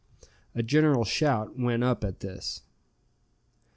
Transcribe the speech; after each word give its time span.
A 0.55 0.63
general 0.63 1.03
shout 1.05 1.59
went 1.59 1.83
up 1.83 2.03
at 2.03 2.21
this. 2.21 2.63